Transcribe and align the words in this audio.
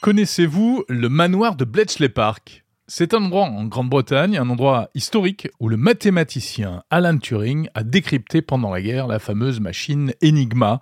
Connaissez-vous 0.00 0.84
le 0.88 1.08
manoir 1.08 1.56
de 1.56 1.64
Bletchley 1.64 2.08
Park? 2.08 2.64
C'est 2.86 3.14
un 3.14 3.24
endroit 3.24 3.46
en 3.46 3.64
Grande-Bretagne, 3.64 4.38
un 4.38 4.48
endroit 4.48 4.90
historique 4.94 5.48
où 5.58 5.68
le 5.68 5.76
mathématicien 5.76 6.84
Alan 6.88 7.18
Turing 7.18 7.68
a 7.74 7.82
décrypté 7.82 8.40
pendant 8.40 8.70
la 8.70 8.80
guerre 8.80 9.08
la 9.08 9.18
fameuse 9.18 9.58
machine 9.58 10.14
Enigma, 10.22 10.80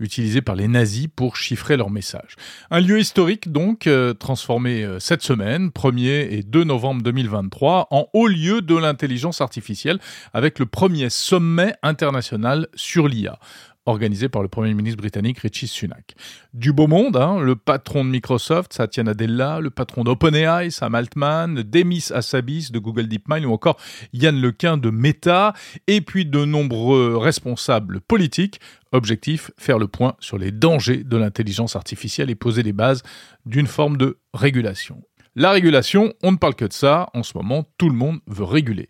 utilisée 0.00 0.42
par 0.42 0.56
les 0.56 0.66
nazis 0.66 1.06
pour 1.14 1.36
chiffrer 1.36 1.76
leurs 1.76 1.90
messages. 1.90 2.34
Un 2.72 2.80
lieu 2.80 2.98
historique 2.98 3.52
donc, 3.52 3.86
euh, 3.86 4.14
transformé 4.14 4.82
euh, 4.82 4.98
cette 4.98 5.22
semaine, 5.22 5.68
1er 5.68 6.26
et 6.32 6.42
2 6.42 6.64
novembre 6.64 7.02
2023, 7.04 7.86
en 7.92 8.08
haut 8.14 8.26
lieu 8.26 8.62
de 8.62 8.74
l'intelligence 8.74 9.40
artificielle, 9.40 10.00
avec 10.34 10.58
le 10.58 10.66
premier 10.66 11.08
sommet 11.08 11.74
international 11.82 12.66
sur 12.74 13.06
l'IA 13.06 13.38
organisé 13.86 14.28
par 14.28 14.42
le 14.42 14.48
Premier 14.48 14.74
ministre 14.74 14.98
britannique 14.98 15.38
Richie 15.38 15.68
Sunak. 15.68 16.14
Du 16.52 16.72
beau 16.72 16.86
monde, 16.86 17.16
hein, 17.16 17.40
le 17.40 17.56
patron 17.56 18.04
de 18.04 18.10
Microsoft, 18.10 18.72
Satya 18.72 19.04
Nadella, 19.04 19.60
le 19.60 19.70
patron 19.70 20.04
d'OpenAI, 20.04 20.70
Sam 20.70 20.94
Altman, 20.94 21.62
Demis 21.62 22.08
Hassabis 22.12 22.70
de 22.70 22.78
Google 22.78 23.08
DeepMind 23.08 23.46
ou 23.46 23.52
encore 23.52 23.78
Yann 24.12 24.40
Lequin 24.40 24.76
de 24.76 24.90
Meta, 24.90 25.54
et 25.86 26.00
puis 26.00 26.26
de 26.26 26.44
nombreux 26.44 27.16
responsables 27.16 28.00
politiques. 28.00 28.60
Objectif, 28.92 29.50
faire 29.56 29.78
le 29.78 29.88
point 29.88 30.14
sur 30.20 30.38
les 30.38 30.52
dangers 30.52 31.04
de 31.04 31.16
l'intelligence 31.16 31.76
artificielle 31.76 32.30
et 32.30 32.34
poser 32.34 32.62
les 32.62 32.72
bases 32.72 33.02
d'une 33.44 33.66
forme 33.66 33.96
de 33.96 34.18
régulation. 34.32 35.02
La 35.38 35.50
régulation, 35.50 36.14
on 36.22 36.32
ne 36.32 36.38
parle 36.38 36.54
que 36.54 36.64
de 36.64 36.72
ça. 36.72 37.10
En 37.12 37.22
ce 37.22 37.36
moment, 37.36 37.66
tout 37.76 37.90
le 37.90 37.94
monde 37.94 38.20
veut 38.26 38.44
réguler. 38.44 38.88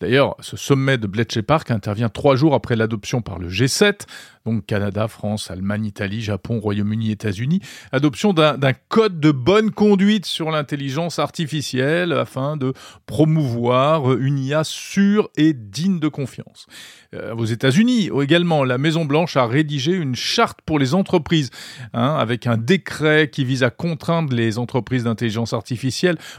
D'ailleurs, 0.00 0.36
ce 0.40 0.56
sommet 0.56 0.96
de 0.96 1.06
Bletchley 1.06 1.42
Park 1.42 1.70
intervient 1.70 2.08
trois 2.08 2.34
jours 2.34 2.54
après 2.54 2.76
l'adoption 2.76 3.20
par 3.20 3.38
le 3.38 3.50
G7 3.50 4.06
donc 4.44 4.66
Canada, 4.66 5.08
France, 5.08 5.50
Allemagne, 5.50 5.86
Italie, 5.86 6.20
Japon, 6.20 6.58
Royaume-Uni, 6.58 7.10
États-Unis, 7.10 7.60
adoption 7.92 8.32
d'un 8.32 8.72
code 8.88 9.20
de 9.20 9.30
bonne 9.30 9.70
conduite 9.70 10.26
sur 10.26 10.50
l'intelligence 10.50 11.18
artificielle 11.18 12.12
afin 12.12 12.56
de 12.56 12.72
promouvoir 13.06 14.12
une 14.14 14.38
IA 14.38 14.64
sûre 14.64 15.30
et 15.36 15.52
digne 15.52 16.00
de 16.00 16.08
confiance. 16.08 16.66
Euh, 17.14 17.34
aux 17.34 17.44
États-Unis 17.44 18.10
également, 18.20 18.64
la 18.64 18.78
Maison-Blanche 18.78 19.36
a 19.36 19.46
rédigé 19.46 19.92
une 19.92 20.16
charte 20.16 20.60
pour 20.64 20.78
les 20.78 20.94
entreprises, 20.94 21.50
hein, 21.92 22.16
avec 22.18 22.46
un 22.46 22.56
décret 22.56 23.28
qui 23.30 23.44
vise 23.44 23.62
à 23.62 23.70
contraindre 23.70 24.34
les 24.34 24.58
entreprises 24.58 25.04
d'intelligence 25.04 25.52
artificielle 25.52 25.81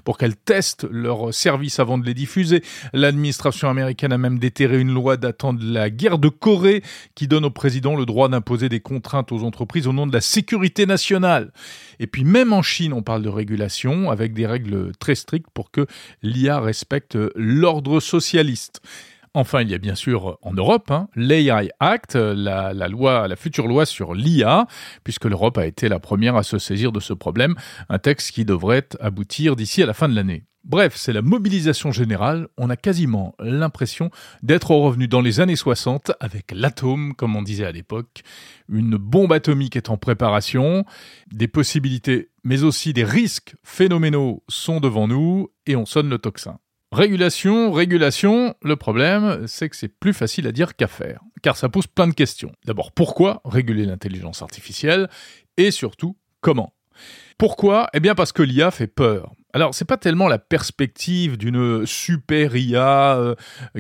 pour 0.04 0.18
qu'elles 0.18 0.36
testent 0.36 0.88
leurs 0.90 1.34
services 1.34 1.80
avant 1.80 1.98
de 1.98 2.06
les 2.06 2.14
diffuser. 2.14 2.64
L'administration 2.94 3.70
américaine 3.70 4.12
a 4.12 4.18
même 4.18 4.40
déterré 4.40 4.80
une 4.80 4.94
loi 4.94 5.18
datant 5.18 5.54
de 5.54 5.66
la 5.66 5.90
guerre 5.90 6.18
de 6.18 6.30
Corée 6.30 6.84
qui 7.16 7.28
donne 7.28 7.46
au 7.46 7.50
président 7.50 7.96
le 7.96 8.06
droit 8.06 8.30
d'imposer 8.30 8.70
des 8.70 8.80
contraintes 8.80 9.32
aux 9.32 9.44
entreprises 9.44 9.88
au 9.88 9.94
nom 9.94 10.08
de 10.08 10.14
la 10.14 10.22
sécurité 10.22 10.86
nationale. 10.86 11.52
Et 12.00 12.08
puis 12.08 12.24
même 12.24 12.54
en 12.54 12.62
Chine, 12.62 12.94
on 12.94 13.02
parle 13.02 13.22
de 13.22 13.30
régulation 13.30 14.10
avec 14.10 14.34
des 14.34 14.46
règles 14.46 14.92
très 15.00 15.16
strictes 15.16 15.50
pour 15.54 15.72
que 15.72 15.86
l'IA 16.22 16.60
respecte 16.60 17.18
l'ordre 17.36 18.00
socialiste. 18.00 18.82
Enfin, 19.36 19.62
il 19.62 19.72
y 19.72 19.74
a 19.74 19.80
bien 19.80 19.96
sûr 19.96 20.38
en 20.44 20.54
Europe 20.54 20.92
hein, 20.92 21.08
l'AI 21.16 21.72
Act, 21.80 22.16
la, 22.16 22.74
la, 22.74 22.88
loi, 22.88 23.28
la 23.28 23.36
future 23.36 23.68
loi 23.68 23.86
sur 23.86 24.14
l'IA, 24.14 24.68
puisque 25.04 25.26
l'Europe 25.26 25.58
a 25.58 25.66
été 25.66 25.90
la 25.90 26.00
première 26.00 26.36
à 26.36 26.44
se 26.44 26.60
saisir 26.60 26.92
de 26.92 27.00
ce 27.00 27.14
problème, 27.14 27.56
un 27.90 27.98
texte 27.98 28.32
qui 28.32 28.46
devrait 28.46 28.88
aboutir 29.00 29.56
d'ici 29.56 29.82
à 29.82 29.88
la 29.88 29.94
fin 29.94 30.08
de 30.08 30.16
l'année. 30.16 30.46
Bref, 30.64 30.94
c'est 30.96 31.12
la 31.12 31.22
mobilisation 31.22 31.92
générale. 31.92 32.48
On 32.58 32.70
a 32.70 32.78
quasiment 32.78 33.36
l'impression 33.40 34.12
d'être 34.44 34.72
revenu 34.72 35.10
dans 35.10 35.20
les 35.20 35.42
années 35.42 35.58
60 35.58 36.14
avec 36.22 36.52
l'atome, 36.54 37.16
comme 37.16 37.36
on 37.36 37.42
disait 37.42 37.66
à 37.66 37.72
l'époque. 37.72 38.22
Une 38.70 38.96
bombe 38.96 39.34
atomique 39.34 39.76
est 39.76 39.90
en 39.90 39.98
préparation. 39.98 40.86
Des 41.32 41.50
possibilités, 41.50 42.30
mais 42.46 42.64
aussi 42.64 42.94
des 42.94 43.04
risques 43.04 43.56
phénoménaux 43.64 44.44
sont 44.48 44.80
devant 44.80 45.10
nous 45.10 45.50
et 45.66 45.76
on 45.76 45.86
sonne 45.86 46.10
le 46.10 46.18
tocsin. 46.18 46.60
Régulation, 46.94 47.72
régulation, 47.72 48.54
le 48.62 48.76
problème, 48.76 49.48
c'est 49.48 49.68
que 49.68 49.76
c'est 49.76 49.88
plus 49.88 50.14
facile 50.14 50.46
à 50.46 50.52
dire 50.52 50.76
qu'à 50.76 50.88
faire, 50.88 51.22
car 51.42 51.58
ça 51.58 51.68
pose 51.68 51.88
plein 51.88 52.08
de 52.08 52.14
questions. 52.14 52.52
D'abord, 52.66 52.92
pourquoi 52.92 53.42
réguler 53.46 53.86
l'intelligence 53.86 54.44
artificielle? 54.44 55.10
Et 55.58 55.72
surtout, 55.72 56.16
comment? 56.40 56.76
Pourquoi? 57.40 57.90
Eh 57.94 58.00
bien 58.00 58.14
parce 58.14 58.32
que 58.32 58.44
l'IA 58.44 58.70
fait 58.70 58.86
peur. 58.86 59.34
Alors, 59.56 59.76
c'est 59.76 59.86
pas 59.86 59.98
tellement 59.98 60.28
la 60.28 60.40
perspective 60.40 61.38
d'une 61.38 61.86
super 61.86 62.56
IA 62.56 63.18
euh, 63.18 63.36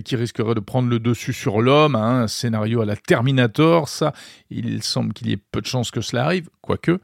qui 0.05 0.15
risquerait 0.15 0.53
de 0.53 0.59
prendre 0.59 0.87
le 0.87 0.99
dessus 0.99 1.33
sur 1.33 1.63
l'homme, 1.63 1.95
hein, 1.95 2.21
un 2.21 2.27
scénario 2.27 2.81
à 2.81 2.85
la 2.85 2.95
Terminator, 2.95 3.89
ça, 3.89 4.13
il 4.51 4.83
semble 4.83 5.13
qu'il 5.13 5.29
y 5.29 5.31
ait 5.31 5.37
peu 5.37 5.61
de 5.61 5.65
chances 5.65 5.89
que 5.89 6.01
cela 6.01 6.25
arrive, 6.25 6.47
quoique. 6.61 6.99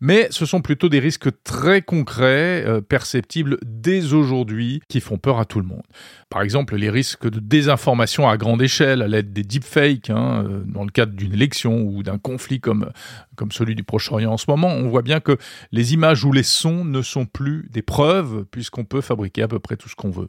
Mais 0.00 0.26
ce 0.30 0.46
sont 0.46 0.62
plutôt 0.62 0.88
des 0.88 0.98
risques 0.98 1.28
très 1.44 1.80
concrets, 1.80 2.64
euh, 2.66 2.80
perceptibles 2.80 3.56
dès 3.64 4.12
aujourd'hui, 4.12 4.82
qui 4.88 4.98
font 5.00 5.16
peur 5.16 5.38
à 5.38 5.44
tout 5.44 5.60
le 5.60 5.66
monde. 5.66 5.84
Par 6.28 6.42
exemple, 6.42 6.74
les 6.74 6.90
risques 6.90 7.30
de 7.30 7.38
désinformation 7.38 8.28
à 8.28 8.36
grande 8.36 8.62
échelle, 8.62 9.00
à 9.00 9.06
l'aide 9.06 9.32
des 9.32 9.44
deepfakes, 9.44 10.10
hein, 10.10 10.44
euh, 10.44 10.64
dans 10.66 10.82
le 10.82 10.90
cadre 10.90 11.12
d'une 11.12 11.34
élection 11.34 11.82
ou 11.82 12.02
d'un 12.02 12.18
conflit 12.18 12.58
comme, 12.58 12.90
comme 13.36 13.52
celui 13.52 13.76
du 13.76 13.84
Proche-Orient 13.84 14.32
en 14.32 14.36
ce 14.38 14.46
moment, 14.48 14.70
on 14.70 14.88
voit 14.88 15.02
bien 15.02 15.20
que 15.20 15.38
les 15.70 15.94
images 15.94 16.24
ou 16.24 16.32
les 16.32 16.42
sons 16.42 16.84
ne 16.84 17.00
sont 17.00 17.24
plus 17.24 17.68
des 17.70 17.82
preuves 17.82 18.07
puisqu'on 18.50 18.84
peut 18.84 19.00
fabriquer 19.00 19.42
à 19.42 19.48
peu 19.48 19.58
près 19.58 19.76
tout 19.76 19.88
ce 19.88 19.96
qu'on 19.96 20.10
veut. 20.10 20.28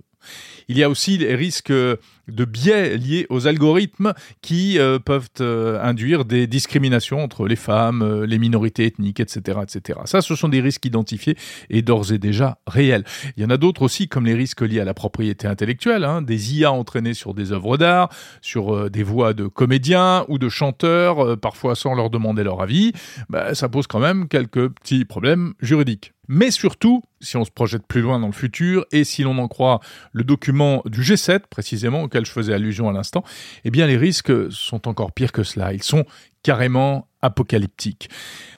Il 0.68 0.78
y 0.78 0.84
a 0.84 0.90
aussi 0.90 1.18
les 1.18 1.36
risques 1.36 1.72
de 1.72 2.46
biais 2.46 2.98
liés 2.98 3.26
aux 3.30 3.48
algorithmes 3.48 4.14
qui 4.42 4.80
euh, 4.80 5.00
peuvent 5.00 5.30
euh, 5.42 5.82
induire 5.82 6.26
des 6.26 6.48
discriminations 6.48 7.24
entre 7.24 7.48
les 7.48 7.56
femmes, 7.56 8.02
euh, 8.02 8.26
les 8.26 8.40
minorités 8.40 8.86
ethniques, 8.86 9.20
etc., 9.20 9.60
etc. 9.64 10.00
Ça, 10.06 10.22
ce 10.22 10.36
sont 10.36 10.50
des 10.50 10.62
risques 10.62 10.86
identifiés 10.86 11.36
et 11.70 11.82
d'ores 11.82 12.12
et 12.12 12.18
déjà 12.18 12.60
réels. 12.68 13.04
Il 13.38 13.44
y 13.44 13.46
en 13.46 13.50
a 13.50 13.58
d'autres 13.58 13.82
aussi, 13.82 14.08
comme 14.08 14.26
les 14.26 14.36
risques 14.36 14.62
liés 14.62 14.80
à 14.80 14.86
la 14.86 14.94
propriété 14.94 15.48
intellectuelle, 15.48 16.04
hein, 16.04 16.22
des 16.22 16.56
IA 16.56 16.72
entraînées 16.72 17.14
sur 17.14 17.34
des 17.34 17.52
œuvres 17.52 17.78
d'art, 17.78 18.10
sur 18.42 18.90
des 18.90 19.04
voix 19.04 19.34
de 19.34 19.48
comédiens 19.48 20.26
ou 20.28 20.38
de 20.38 20.50
chanteurs, 20.50 21.38
parfois 21.40 21.76
sans 21.76 21.96
leur 21.96 22.10
demander 22.10 22.44
leur 22.44 22.62
avis. 22.62 22.94
Bah, 23.30 23.56
ça 23.56 23.70
pose 23.70 23.88
quand 23.88 24.00
même 24.00 24.28
quelques 24.28 24.70
petits 24.70 25.06
problèmes 25.06 25.54
juridiques. 25.62 26.14
Mais 26.32 26.52
surtout, 26.52 27.02
si 27.22 27.38
on 27.38 27.44
se 27.44 27.50
projette 27.50 27.88
plus 27.88 28.02
loin 28.02 28.20
dans 28.20 28.28
le 28.28 28.34
futur, 28.34 28.86
et 28.92 29.04
si 29.04 29.24
l'on 29.24 29.40
en 29.40 29.48
croit 29.48 29.80
le 30.12 30.24
document 30.24 30.82
du 30.86 31.02
G7, 31.02 31.42
précisément, 31.50 32.04
auquel 32.04 32.26
je 32.26 32.32
faisais 32.32 32.54
allusion 32.54 32.90
à 32.90 32.94
l'instant, 32.94 33.24
eh 33.66 33.72
bien 33.72 33.88
les 33.88 33.98
risques 33.98 34.52
sont 34.52 34.88
encore 34.88 35.12
pires 35.12 35.32
que 35.32 35.44
cela. 35.44 35.74
Ils 35.74 35.84
sont 35.84 36.06
carrément 36.44 37.10
apocalyptique. 37.22 38.10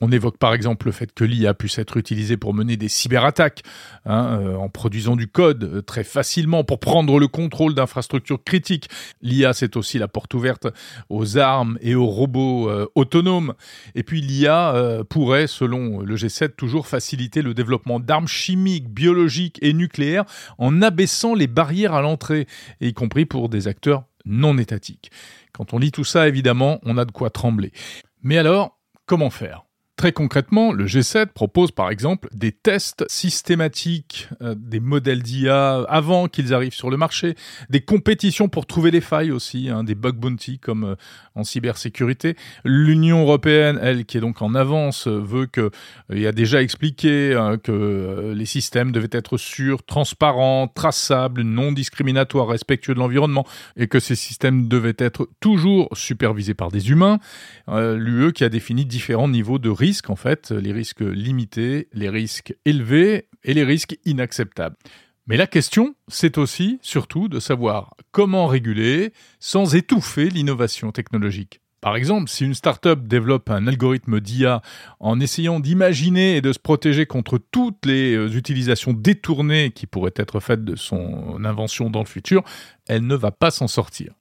On 0.01 0.11
évoque 0.11 0.37
par 0.37 0.53
exemple 0.53 0.85
le 0.85 0.91
fait 0.91 1.11
que 1.13 1.23
l'IA 1.23 1.53
puisse 1.53 1.79
être 1.79 1.97
utilisée 1.97 2.37
pour 2.37 2.53
mener 2.53 2.77
des 2.77 2.89
cyberattaques, 2.89 3.63
hein, 4.05 4.39
euh, 4.39 4.55
en 4.55 4.69
produisant 4.69 5.15
du 5.15 5.27
code 5.27 5.63
euh, 5.63 5.81
très 5.81 6.03
facilement 6.03 6.63
pour 6.63 6.79
prendre 6.79 7.19
le 7.19 7.27
contrôle 7.27 7.73
d'infrastructures 7.73 8.43
critiques. 8.43 8.89
L'IA, 9.21 9.53
c'est 9.53 9.75
aussi 9.77 9.97
la 9.97 10.07
porte 10.07 10.33
ouverte 10.33 10.67
aux 11.09 11.37
armes 11.37 11.77
et 11.81 11.95
aux 11.95 12.05
robots 12.05 12.69
euh, 12.69 12.87
autonomes. 12.95 13.53
Et 13.95 14.03
puis 14.03 14.21
l'IA 14.21 15.01
pourrait, 15.09 15.47
selon 15.47 16.01
le 16.01 16.15
G7, 16.15 16.55
toujours 16.55 16.87
faciliter 16.87 17.41
le 17.41 17.53
développement 17.53 17.99
d'armes 17.99 18.27
chimiques, 18.27 18.89
biologiques 18.89 19.57
et 19.61 19.73
nucléaires 19.73 20.25
en 20.57 20.81
abaissant 20.81 21.33
les 21.33 21.47
barrières 21.47 21.93
à 21.93 22.01
l'entrée, 22.01 22.47
y 22.79 22.93
compris 22.93 23.25
pour 23.25 23.49
des 23.49 23.67
acteurs 23.67 24.03
non 24.25 24.57
étatiques. 24.57 25.11
Quand 25.53 25.73
on 25.73 25.79
lit 25.79 25.91
tout 25.91 26.03
ça, 26.03 26.27
évidemment, 26.27 26.79
on 26.83 26.97
a 26.97 27.05
de 27.05 27.11
quoi 27.11 27.29
trembler. 27.29 27.71
Mais 28.21 28.37
alors, 28.37 28.79
comment 29.05 29.29
faire? 29.29 29.65
Très 30.01 30.13
concrètement, 30.13 30.73
le 30.73 30.87
G7 30.87 31.27
propose 31.27 31.69
par 31.69 31.91
exemple 31.91 32.27
des 32.33 32.51
tests 32.51 33.05
systématiques 33.07 34.29
euh, 34.41 34.55
des 34.57 34.79
modèles 34.79 35.21
d'IA 35.21 35.85
avant 35.87 36.27
qu'ils 36.27 36.55
arrivent 36.55 36.73
sur 36.73 36.89
le 36.89 36.97
marché, 36.97 37.35
des 37.69 37.81
compétitions 37.81 38.49
pour 38.49 38.65
trouver 38.65 38.89
les 38.89 38.99
failles 38.99 39.29
aussi, 39.29 39.69
hein, 39.69 39.83
des 39.83 39.93
bug 39.93 40.15
bounty 40.15 40.57
comme 40.57 40.85
euh, 40.85 40.95
en 41.35 41.43
cybersécurité. 41.43 42.35
L'Union 42.65 43.21
européenne, 43.21 43.77
elle, 43.79 44.05
qui 44.05 44.17
est 44.17 44.21
donc 44.21 44.41
en 44.41 44.55
avance, 44.55 45.05
veut 45.05 45.45
que, 45.45 45.69
et 46.11 46.25
a 46.25 46.31
déjà 46.31 46.63
expliqué 46.63 47.35
hein, 47.35 47.59
que 47.59 47.71
euh, 47.71 48.33
les 48.33 48.47
systèmes 48.47 48.91
devaient 48.91 49.07
être 49.11 49.37
sûrs, 49.37 49.83
transparents, 49.83 50.67
traçables, 50.67 51.43
non 51.43 51.71
discriminatoires, 51.71 52.47
respectueux 52.47 52.95
de 52.95 52.99
l'environnement, 52.99 53.45
et 53.77 53.85
que 53.85 53.99
ces 53.99 54.15
systèmes 54.15 54.67
devaient 54.67 54.95
être 54.97 55.29
toujours 55.41 55.89
supervisés 55.93 56.55
par 56.55 56.71
des 56.71 56.89
humains. 56.89 57.19
L'UE 57.67 58.33
qui 58.33 58.43
a 58.43 58.49
défini 58.49 58.85
différents 58.85 59.29
niveaux 59.29 59.59
de 59.59 59.69
risque 59.69 59.90
en 60.09 60.15
fait, 60.15 60.51
les 60.51 60.71
risques 60.71 61.01
limités, 61.01 61.87
les 61.93 62.09
risques 62.09 62.55
élevés 62.65 63.27
et 63.43 63.53
les 63.53 63.63
risques 63.63 63.97
inacceptables. 64.05 64.75
Mais 65.27 65.37
la 65.37 65.47
question, 65.47 65.95
c'est 66.07 66.37
aussi, 66.37 66.79
surtout, 66.81 67.27
de 67.27 67.39
savoir 67.39 67.95
comment 68.11 68.47
réguler 68.47 69.13
sans 69.39 69.75
étouffer 69.75 70.29
l'innovation 70.29 70.91
technologique. 70.91 71.61
Par 71.81 71.95
exemple, 71.95 72.29
si 72.29 72.45
une 72.45 72.53
start-up 72.53 73.07
développe 73.07 73.49
un 73.49 73.65
algorithme 73.65 74.19
d'IA 74.19 74.61
en 74.99 75.19
essayant 75.19 75.59
d'imaginer 75.59 76.37
et 76.37 76.41
de 76.41 76.53
se 76.53 76.59
protéger 76.59 77.07
contre 77.07 77.39
toutes 77.39 77.87
les 77.87 78.13
euh, 78.13 78.29
utilisations 78.29 78.93
détournées 78.93 79.71
qui 79.71 79.87
pourraient 79.87 80.13
être 80.15 80.39
faites 80.39 80.63
de 80.63 80.75
son 80.75 81.43
invention 81.43 81.89
dans 81.89 82.01
le 82.01 82.05
futur, 82.05 82.43
elle 82.87 83.07
ne 83.07 83.15
va 83.15 83.31
pas 83.31 83.49
s'en 83.49 83.67
sortir. 83.67 84.13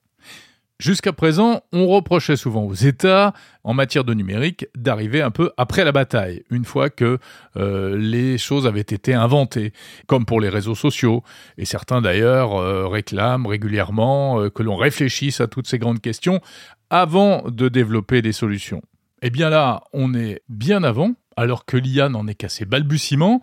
Jusqu'à 0.81 1.13
présent, 1.13 1.61
on 1.73 1.85
reprochait 1.85 2.35
souvent 2.35 2.63
aux 2.63 2.73
États, 2.73 3.35
en 3.63 3.75
matière 3.75 4.03
de 4.03 4.15
numérique, 4.15 4.65
d'arriver 4.75 5.21
un 5.21 5.29
peu 5.29 5.51
après 5.55 5.83
la 5.83 5.91
bataille, 5.91 6.41
une 6.49 6.65
fois 6.65 6.89
que 6.89 7.19
euh, 7.55 7.95
les 7.95 8.39
choses 8.39 8.65
avaient 8.65 8.81
été 8.81 9.13
inventées, 9.13 9.73
comme 10.07 10.25
pour 10.25 10.41
les 10.41 10.49
réseaux 10.49 10.73
sociaux. 10.73 11.21
Et 11.59 11.65
certains 11.65 12.01
d'ailleurs 12.01 12.55
euh, 12.55 12.87
réclament 12.87 13.45
régulièrement 13.45 14.41
euh, 14.41 14.49
que 14.49 14.63
l'on 14.63 14.75
réfléchisse 14.75 15.39
à 15.39 15.45
toutes 15.45 15.67
ces 15.67 15.77
grandes 15.77 16.01
questions 16.01 16.41
avant 16.89 17.43
de 17.47 17.69
développer 17.69 18.23
des 18.23 18.33
solutions. 18.33 18.81
Eh 19.21 19.29
bien 19.29 19.51
là, 19.51 19.83
on 19.93 20.15
est 20.15 20.41
bien 20.49 20.83
avant, 20.83 21.13
alors 21.37 21.65
que 21.65 21.77
l'IA 21.77 22.09
n'en 22.09 22.25
est 22.25 22.33
qu'à 22.33 22.49
ses 22.49 22.65
balbutiements, 22.65 23.39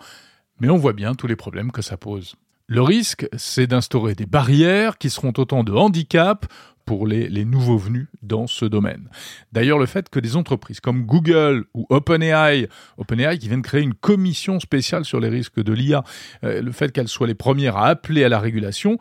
mais 0.58 0.70
on 0.70 0.76
voit 0.76 0.92
bien 0.92 1.14
tous 1.14 1.28
les 1.28 1.36
problèmes 1.36 1.70
que 1.70 1.82
ça 1.82 1.96
pose. 1.96 2.34
Le 2.66 2.82
risque, 2.82 3.26
c'est 3.34 3.66
d'instaurer 3.66 4.14
des 4.14 4.26
barrières 4.26 4.98
qui 4.98 5.08
seront 5.08 5.32
autant 5.38 5.64
de 5.64 5.72
handicaps 5.72 6.48
pour 6.88 7.06
les, 7.06 7.44
nouveaux 7.44 7.76
venus 7.76 8.06
dans 8.22 8.46
ce 8.46 8.64
domaine. 8.64 9.10
D'ailleurs, 9.52 9.78
le 9.78 9.84
fait 9.84 10.08
que 10.08 10.18
des 10.18 10.36
entreprises 10.36 10.80
comme 10.80 11.04
Google 11.04 11.66
ou 11.74 11.84
OpenAI, 11.90 12.66
OpenAI 12.96 13.36
qui 13.36 13.48
viennent 13.48 13.60
créer 13.60 13.82
une 13.82 13.92
commission 13.92 14.58
spéciale 14.58 15.04
sur 15.04 15.20
les 15.20 15.28
risques 15.28 15.62
de 15.62 15.74
l'IA, 15.74 16.02
euh, 16.44 16.62
le 16.62 16.72
fait 16.72 16.90
qu'elles 16.90 17.08
soient 17.08 17.26
les 17.26 17.34
premières 17.34 17.76
à 17.76 17.88
appeler 17.88 18.24
à 18.24 18.30
la 18.30 18.38
régulation, 18.38 18.96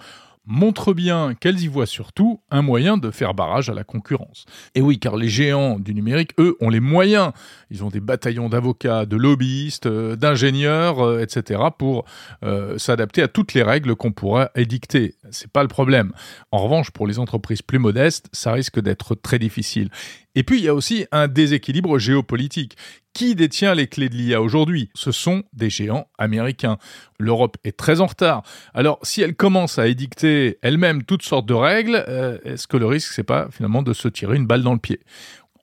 montre 0.47 0.93
bien 0.93 1.35
qu'elles 1.35 1.59
y 1.59 1.67
voient 1.67 1.85
surtout 1.85 2.41
un 2.49 2.61
moyen 2.61 2.97
de 2.97 3.11
faire 3.11 3.33
barrage 3.33 3.69
à 3.69 3.73
la 3.73 3.83
concurrence. 3.83 4.45
Et 4.73 4.81
oui, 4.81 4.97
car 4.97 5.17
les 5.17 5.27
géants 5.27 5.77
du 5.77 5.93
numérique, 5.93 6.31
eux, 6.39 6.55
ont 6.61 6.69
les 6.69 6.79
moyens. 6.79 7.33
Ils 7.69 7.83
ont 7.83 7.89
des 7.89 7.99
bataillons 7.99 8.49
d'avocats, 8.49 9.05
de 9.05 9.17
lobbyistes, 9.17 9.85
euh, 9.85 10.15
d'ingénieurs, 10.15 11.05
euh, 11.05 11.21
etc., 11.21 11.61
pour 11.77 12.05
euh, 12.43 12.77
s'adapter 12.77 13.21
à 13.21 13.27
toutes 13.27 13.53
les 13.53 13.63
règles 13.63 13.95
qu'on 13.95 14.13
pourrait 14.13 14.49
édicter. 14.55 15.15
C'est 15.31 15.51
pas 15.51 15.61
le 15.61 15.67
problème. 15.67 16.13
En 16.51 16.59
revanche, 16.59 16.91
pour 16.91 17.07
les 17.07 17.19
entreprises 17.19 17.61
plus 17.61 17.79
modestes, 17.79 18.29
ça 18.31 18.53
risque 18.53 18.79
d'être 18.79 19.15
très 19.15 19.39
difficile. 19.39 19.89
Et 20.35 20.43
puis, 20.43 20.59
il 20.59 20.63
y 20.63 20.69
a 20.69 20.73
aussi 20.75 21.07
un 21.11 21.27
déséquilibre 21.27 21.97
géopolitique. 21.97 22.77
Qui 23.17 23.33
détient 23.33 23.73
les 23.73 23.87
clés 23.87 24.09
de 24.09 24.15
l'IA 24.15 24.43
aujourd'hui? 24.43 24.91
Ce 24.93 25.11
sont 25.11 25.41
des 25.51 25.71
géants 25.71 26.07
américains. 26.19 26.77
L'Europe 27.17 27.57
est 27.63 27.75
très 27.75 27.99
en 27.99 28.05
retard. 28.05 28.43
Alors, 28.75 28.99
si 29.01 29.23
elle 29.23 29.33
commence 29.33 29.79
à 29.79 29.87
édicter 29.87 30.59
elle-même 30.61 31.01
toutes 31.01 31.23
sortes 31.23 31.47
de 31.47 31.55
règles, 31.55 32.05
euh, 32.07 32.37
est-ce 32.43 32.67
que 32.67 32.77
le 32.77 32.85
risque, 32.85 33.11
c'est 33.11 33.23
pas 33.23 33.47
finalement 33.49 33.81
de 33.81 33.91
se 33.93 34.07
tirer 34.07 34.35
une 34.35 34.45
balle 34.45 34.61
dans 34.61 34.73
le 34.73 34.79
pied? 34.79 34.99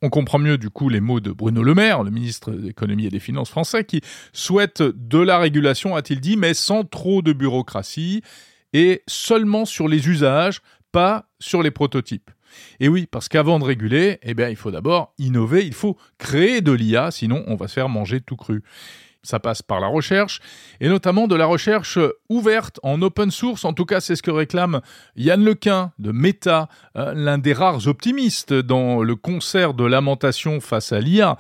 On 0.03 0.11
comprend 0.11 0.41
mieux 0.41 0.59
du 0.59 0.69
coup 0.69 0.89
les 0.89 0.99
mots 0.99 1.21
de 1.21 1.31
Bruno 1.31 1.63
Le 1.63 1.75
Maire, 1.75 2.03
le 2.03 2.11
ministre 2.11 2.51
de 2.51 2.61
l'économie 2.61 3.07
et 3.07 3.11
des 3.11 3.21
finances 3.21 3.51
français, 3.51 3.85
qui 3.85 4.01
souhaite 4.33 4.83
de 4.83 5.19
la 5.19 5.39
régulation, 5.39 5.95
a-t-il 5.95 6.19
dit, 6.19 6.37
mais 6.37 6.55
sans 6.55 6.83
trop 6.83 7.23
de 7.23 7.33
bureaucratie 7.33 8.23
et 8.73 9.05
seulement 9.07 9.65
sur 9.65 9.87
les 9.87 10.09
usages, 10.09 10.61
pas 10.91 11.29
sur 11.39 11.63
les 11.63 11.71
prototypes. 11.71 12.33
Et 12.81 12.89
oui, 12.89 13.07
parce 13.11 13.29
qu'avant 13.29 13.59
de 13.59 13.65
réguler, 13.65 14.19
eh 14.23 14.35
bien, 14.35 14.49
il 14.49 14.57
faut 14.57 14.71
d'abord 14.71 15.13
innover, 15.19 15.65
il 15.67 15.75
faut 15.75 15.97
créer 16.19 16.61
de 16.61 16.73
l'IA, 16.73 17.11
sinon 17.11 17.45
on 17.47 17.57
va 17.57 17.69
se 17.69 17.75
faire 17.75 17.89
manger 17.89 18.21
tout 18.21 18.37
cru. 18.37 18.63
Ça 19.25 19.41
passe 19.41 19.63
par 19.63 19.81
la 19.81 19.89
recherche, 19.89 20.41
et 20.81 20.89
notamment 20.89 21.27
de 21.27 21.35
la 21.35 21.47
recherche 21.47 21.99
ouverte 22.29 22.79
en 22.83 23.03
open 23.03 23.31
source. 23.31 23.65
En 23.65 23.73
tout 23.73 23.85
cas, 23.85 24.01
c'est 24.01 24.15
ce 24.15 24.23
que 24.23 24.31
réclame 24.31 24.81
Yann 25.17 25.45
Lequin 25.45 25.93
de 25.99 26.13
Meta, 26.13 26.69
euh, 26.97 27.13
l'un 27.15 27.39
des 27.39 27.53
rares 27.53 27.89
optimistes 27.89 28.53
dans 28.53 29.03
le 29.03 29.17
concert 29.17 29.75
de 29.75 29.85
lamentation 29.85 30.61
face 30.61 30.93
à 30.93 31.01
l'IA. 31.01 31.37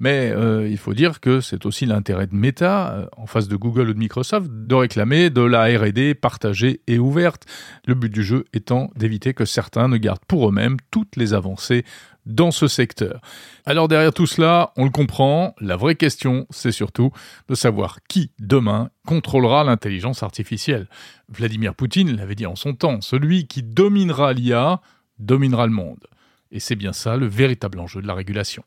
Mais 0.00 0.30
euh, 0.30 0.68
il 0.68 0.78
faut 0.78 0.94
dire 0.94 1.20
que 1.20 1.40
c'est 1.40 1.66
aussi 1.66 1.84
l'intérêt 1.84 2.26
de 2.26 2.34
Meta, 2.34 2.92
euh, 2.92 3.06
en 3.16 3.26
face 3.26 3.48
de 3.48 3.56
Google 3.56 3.90
ou 3.90 3.94
de 3.94 3.98
Microsoft, 3.98 4.48
de 4.50 4.74
réclamer 4.74 5.30
de 5.30 5.42
la 5.42 5.64
R&D 5.64 6.14
partagée 6.14 6.80
et 6.86 6.98
ouverte. 6.98 7.46
Le 7.86 7.94
but 7.94 8.12
du 8.12 8.22
jeu 8.22 8.44
étant 8.52 8.90
d'éviter 8.94 9.34
que 9.34 9.44
certains 9.44 9.88
ne 9.88 9.96
gardent 9.96 10.24
pour 10.28 10.48
eux-mêmes 10.48 10.76
toutes 10.90 11.16
les 11.16 11.34
avancées 11.34 11.84
dans 12.28 12.52
ce 12.52 12.68
secteur. 12.68 13.20
Alors 13.66 13.88
derrière 13.88 14.12
tout 14.12 14.26
cela, 14.26 14.72
on 14.76 14.84
le 14.84 14.90
comprend, 14.90 15.54
la 15.60 15.76
vraie 15.76 15.96
question, 15.96 16.46
c'est 16.50 16.72
surtout 16.72 17.10
de 17.48 17.54
savoir 17.54 17.98
qui, 18.08 18.30
demain, 18.38 18.90
contrôlera 19.06 19.64
l'intelligence 19.64 20.22
artificielle. 20.22 20.88
Vladimir 21.28 21.74
Poutine 21.74 22.14
l'avait 22.16 22.36
dit 22.36 22.46
en 22.46 22.54
son 22.54 22.74
temps, 22.74 23.00
celui 23.00 23.46
qui 23.48 23.62
dominera 23.62 24.32
l'IA 24.32 24.80
dominera 25.18 25.66
le 25.66 25.72
monde. 25.72 26.06
Et 26.50 26.60
c'est 26.60 26.76
bien 26.76 26.92
ça 26.92 27.16
le 27.16 27.26
véritable 27.26 27.80
enjeu 27.80 28.00
de 28.00 28.06
la 28.06 28.14
régulation. 28.14 28.62